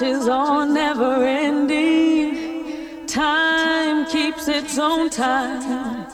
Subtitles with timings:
[0.00, 3.06] Marches on, never ending.
[3.06, 6.06] Time keeps its own time.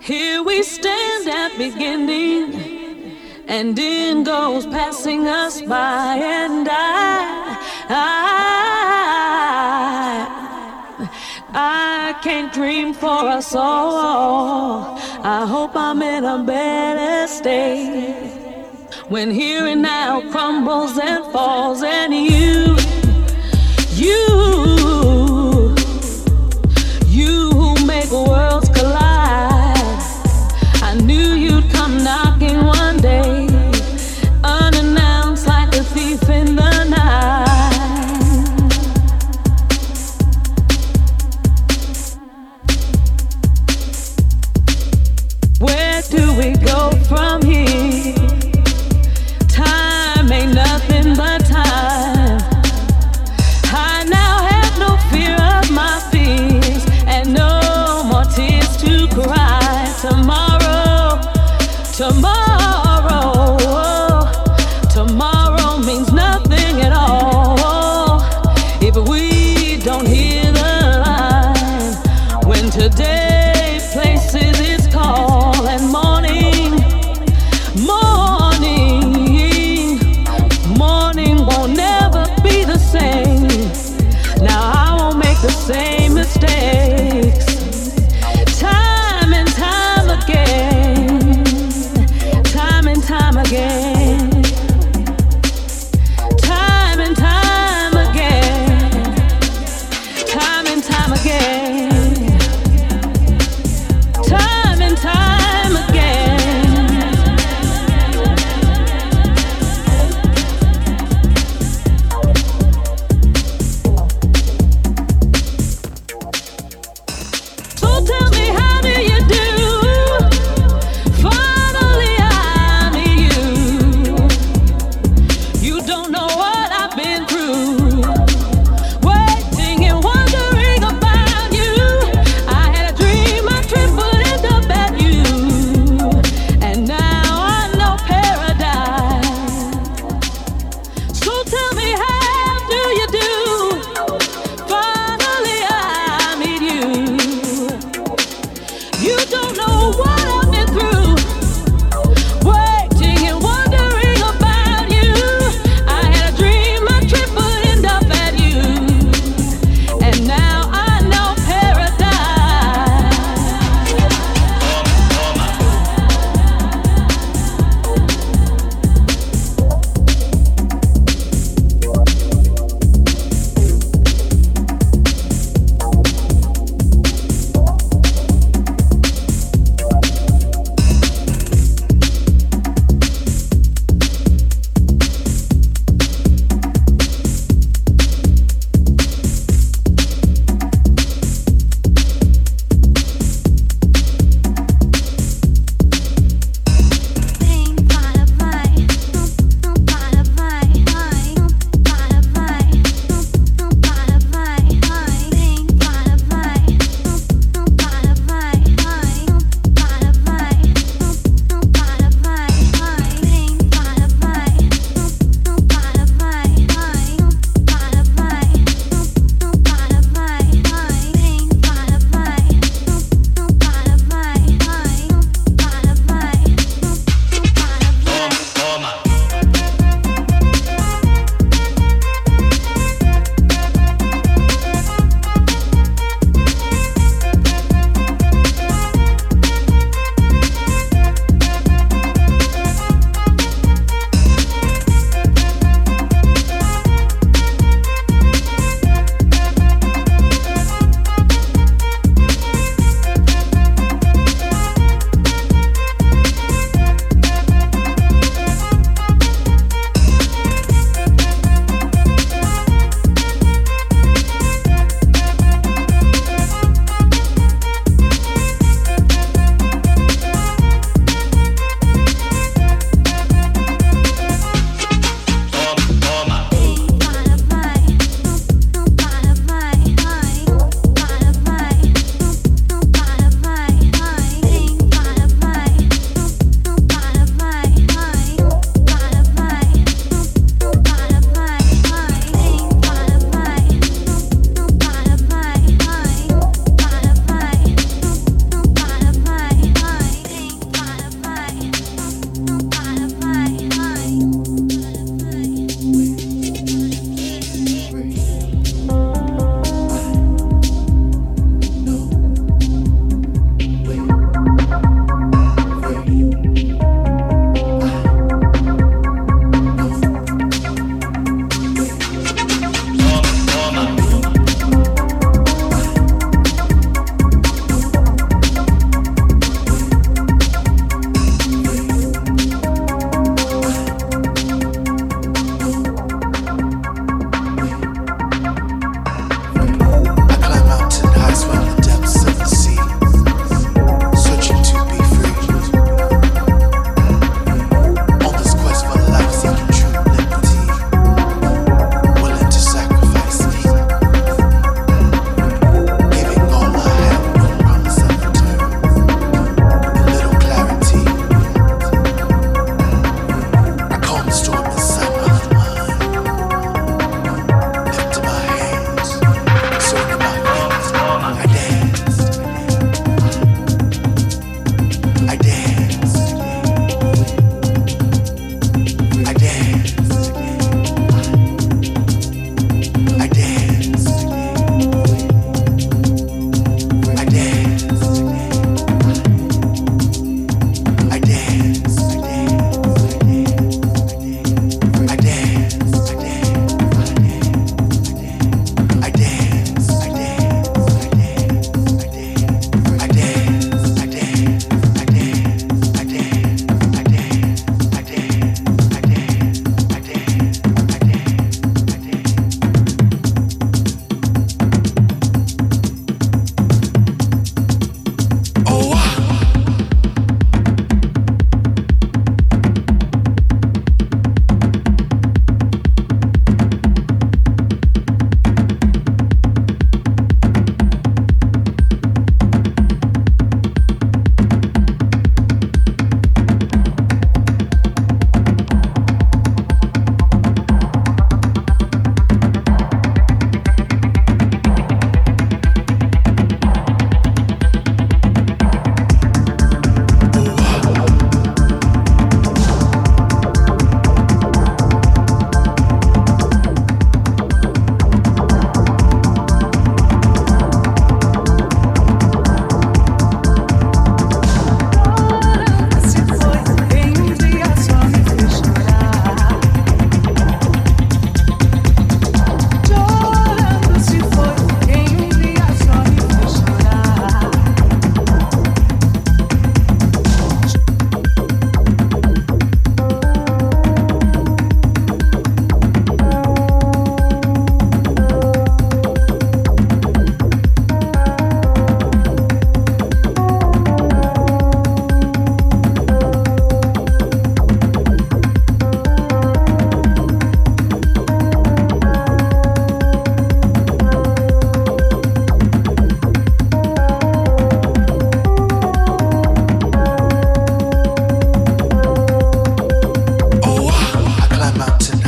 [0.00, 7.56] Here we stand at beginning, and in goes passing us by, and I,
[7.88, 8.18] I,
[11.54, 14.98] I can't dream for us all.
[15.22, 18.40] I hope I'm in a better state
[19.08, 22.71] when here and now crumbles and falls, and you,
[24.02, 24.51] you,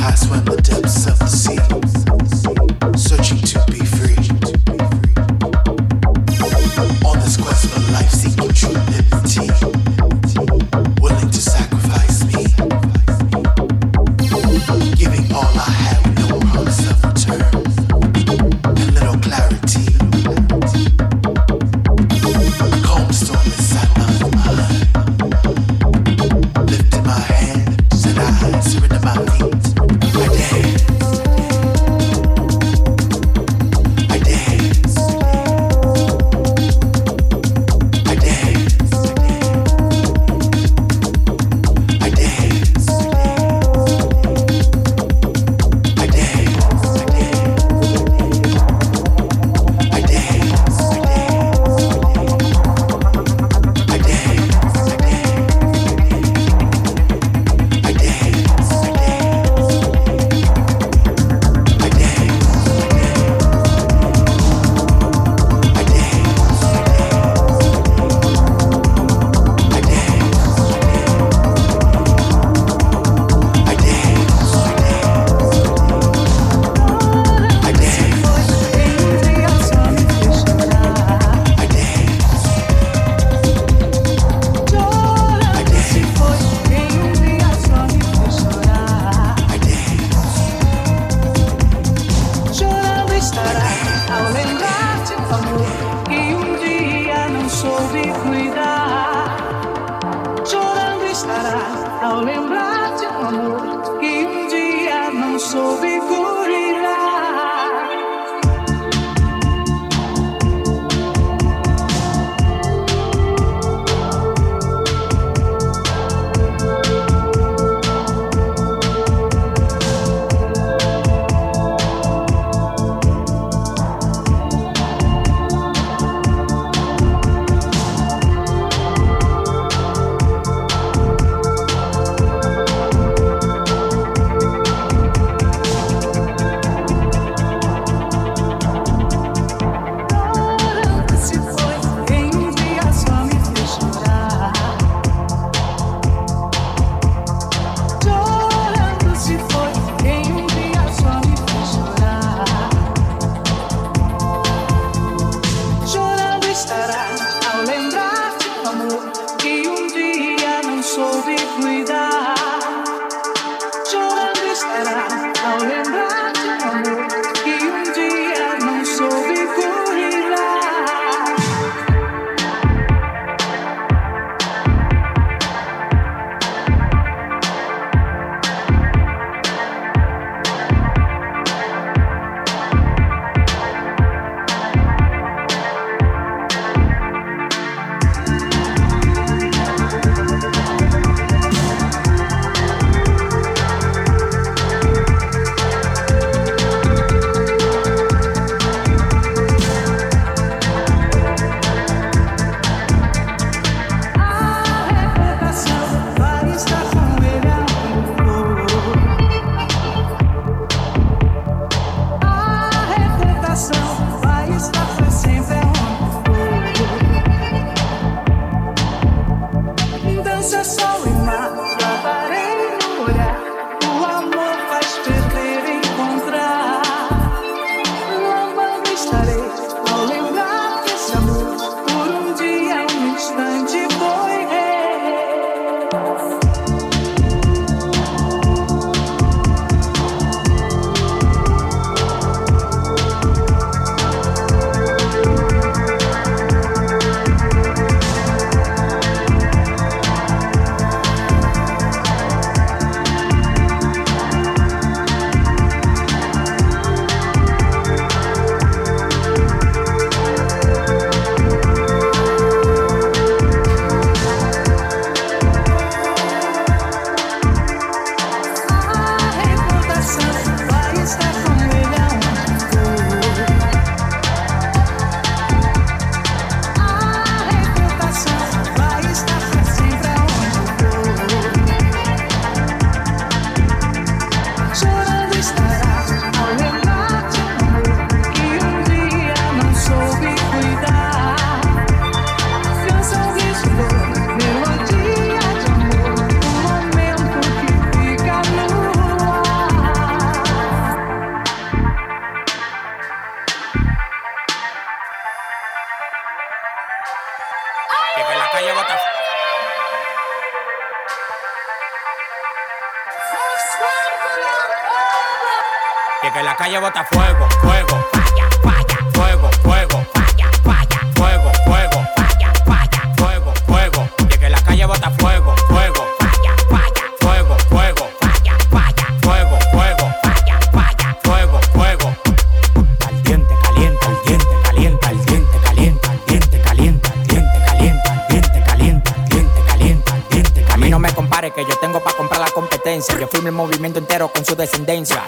[0.04, 0.63] I swim.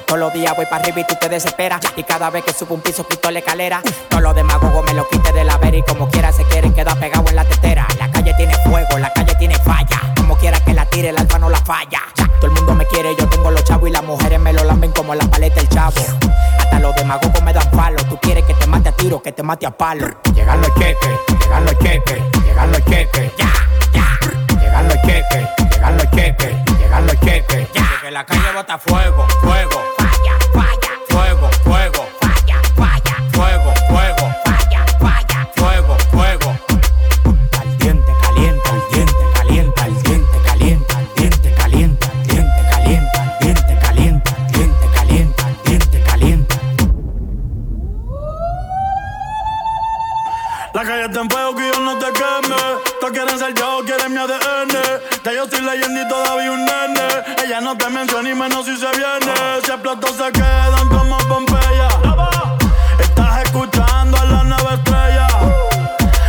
[0.06, 1.80] Todos los días voy para arriba y tú te desesperas.
[1.96, 3.82] Y cada vez que subo un piso, quito la escalera.
[4.08, 6.98] Todos los demagogos me lo quite de la vera y como quiera se quieren quedar
[6.98, 7.86] pegados en la tetera.
[7.98, 10.14] La calle tiene fuego, la calle tiene falla.
[10.16, 12.02] Como quiera que la tire, el alfa no la falla.
[12.40, 14.92] Todo el mundo me quiere, yo tengo los chavos y las mujeres me lo lamben
[14.92, 16.00] como la paleta del chavo.
[16.58, 18.02] Hasta los demagogos me dan palo.
[18.08, 20.06] Tú quieres que te mate a tiro, que te mate a palo.
[20.34, 21.10] Llegan los cheques,
[21.40, 23.32] llegan los cheques, llegan los cheques.
[23.36, 23.52] Ya,
[23.92, 24.18] ya.
[24.60, 25.65] Llegan los cheques,
[26.16, 27.68] cheques, llegan los cheques.
[27.73, 28.00] Ya.
[28.00, 29.96] Que la calle bota fuego, fuego.
[57.87, 59.35] te menciona y menos si se viene.
[59.64, 61.88] Si el plato se quedan como Pompeya.
[62.99, 65.28] Estás escuchando a la nueva estrella.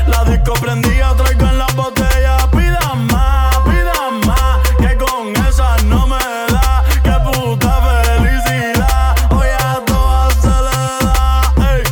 [0.08, 2.38] La disco prendía, en la botella.
[2.52, 6.20] Pidan más, pidan más, que con esa no me
[6.54, 6.84] da.
[7.04, 11.54] Qué puta felicidad, hoy a todas se le da.
[11.72, 11.84] Ey.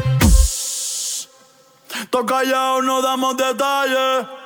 [2.11, 4.44] Toca ya o no damos detalles.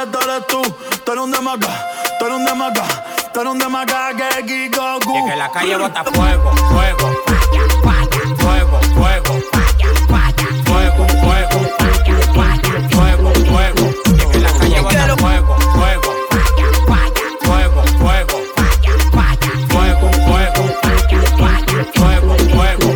[0.00, 0.62] puñeta eres tú.
[1.04, 1.68] Tú eres un demaga,
[2.18, 2.82] tú eres un demaga,
[3.32, 4.98] tú eres un demaga que Kiko.
[4.98, 7.12] Y que la calle bota fuego, fuego.
[7.82, 9.40] Fuego, fuego.
[10.64, 11.60] Fuego, fuego.
[12.90, 13.84] Fuego, fuego.
[14.14, 16.10] Y que la calle bota fuego, fuego.
[17.40, 18.36] Fuego, fuego.
[19.68, 20.62] Fuego, fuego.
[21.94, 22.88] Fuego, fuego.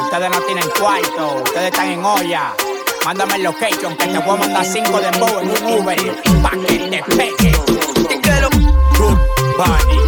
[0.00, 2.54] Ustedes no tienen cuarto, ustedes están en olla.
[3.06, 5.96] Mándame location, que te voy a mandar 5 de bow en un Uber.
[6.42, 7.52] Pa' que te pegue.
[8.08, 8.50] Te quiero,
[8.98, 9.16] good
[9.56, 10.05] body.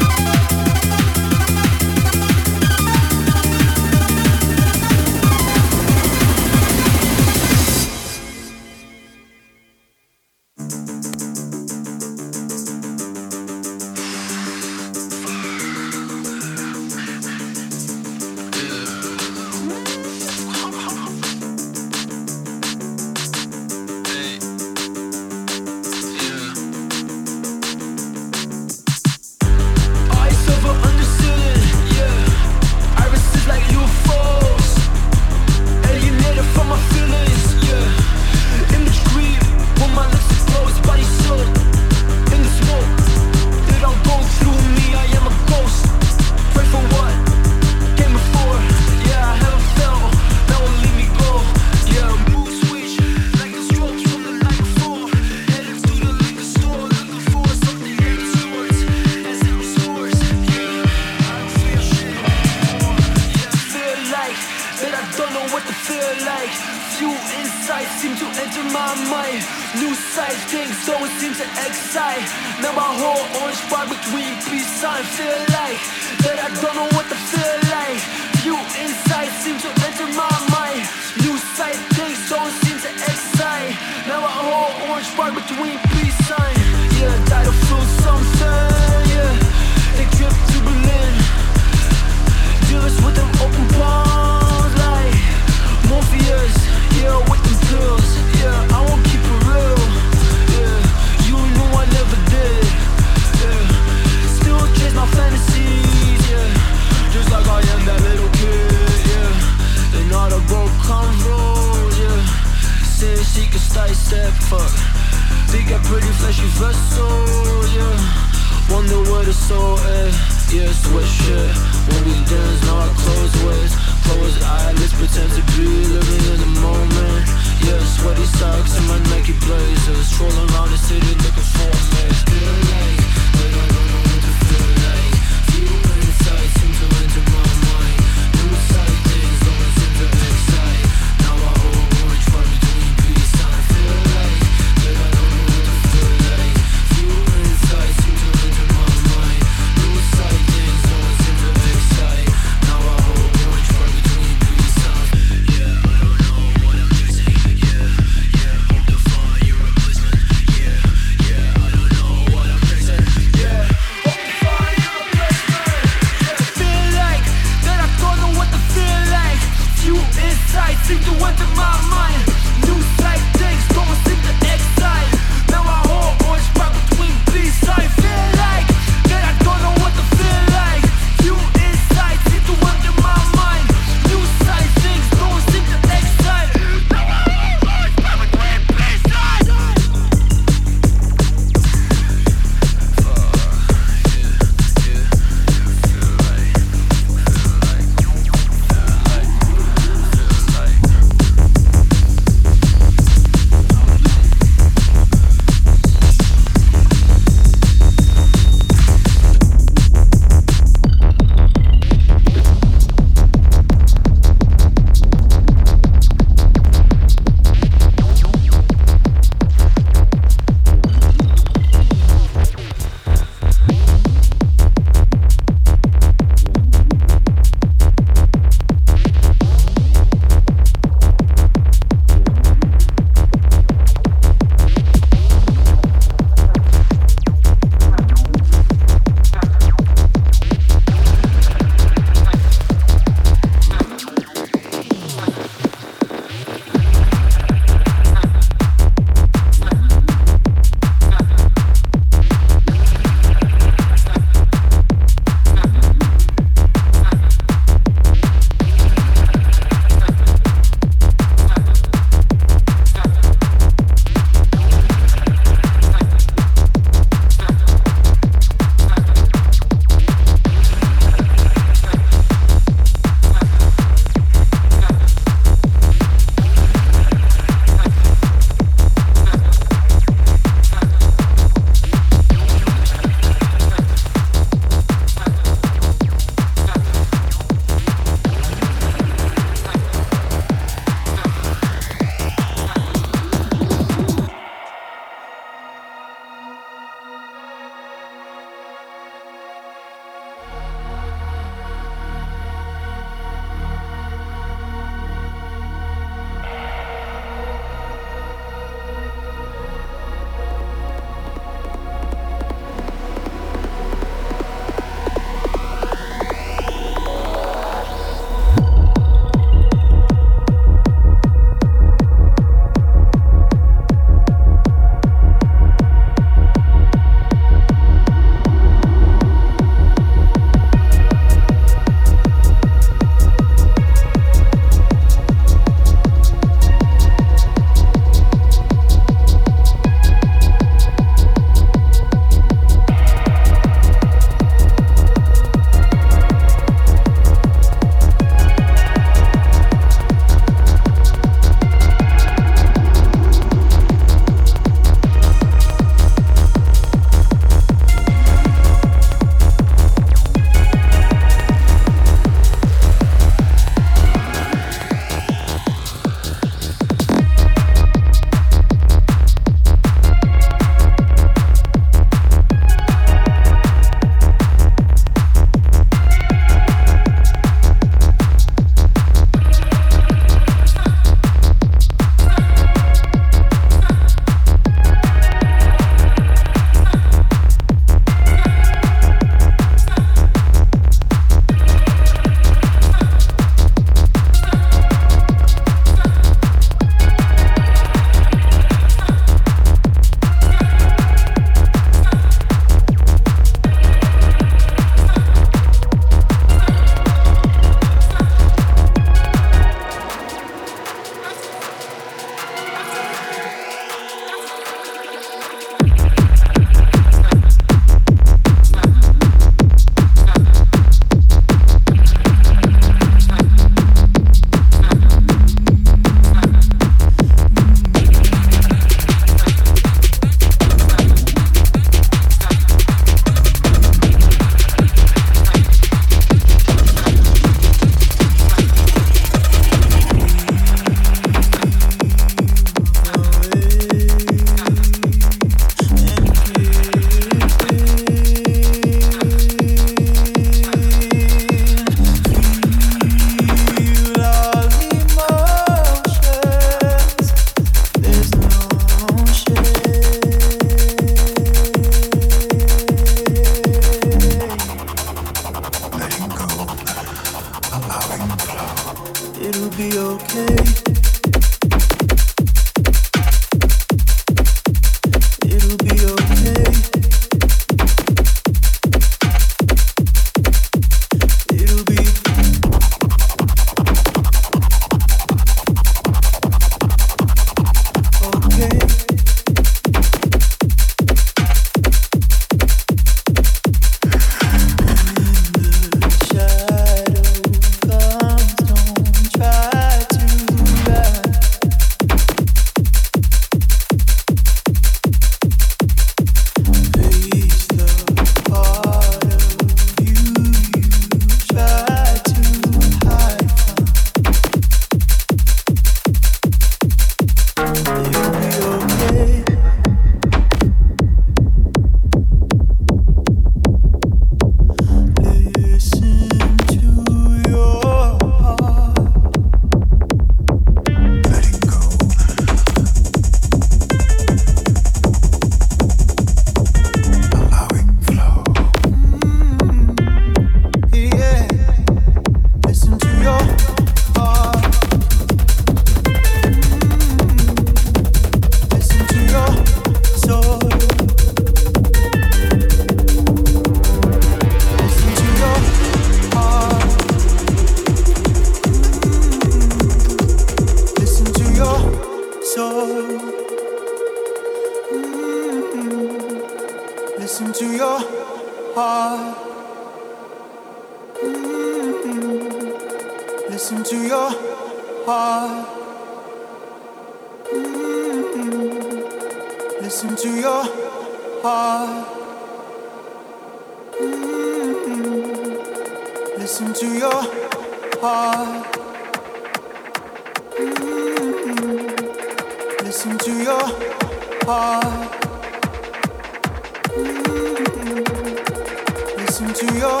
[599.60, 600.00] to your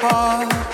[0.00, 0.69] heart.